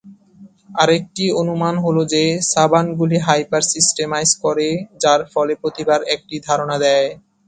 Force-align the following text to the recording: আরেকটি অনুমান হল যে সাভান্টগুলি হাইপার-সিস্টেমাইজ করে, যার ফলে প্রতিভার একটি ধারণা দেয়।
আরেকটি 0.75 1.25
অনুমান 1.41 1.75
হল 1.77 1.97
যে 2.13 2.23
সাভান্টগুলি 2.51 3.17
হাইপার-সিস্টেমাইজ 3.19 4.29
করে, 4.43 4.67
যার 5.01 5.21
ফলে 5.33 5.53
প্রতিভার 5.61 6.01
একটি 6.15 6.35
ধারণা 6.47 6.75
দেয়। 6.83 7.07